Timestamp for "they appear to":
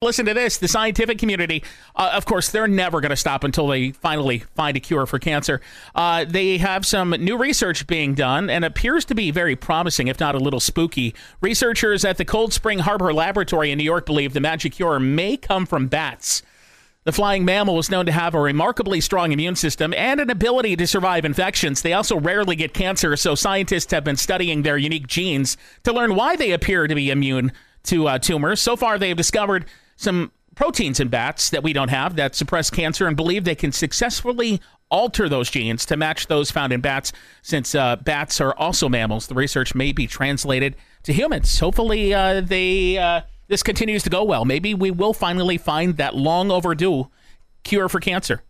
26.36-26.94